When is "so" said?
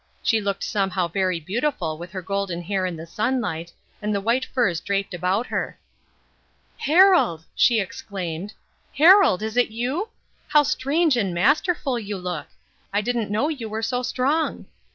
13.83-14.01